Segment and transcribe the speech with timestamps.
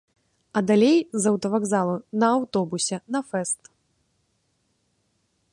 [0.59, 0.95] А далей
[1.25, 3.73] з аўтавакзалу на аўтобусе на фэст.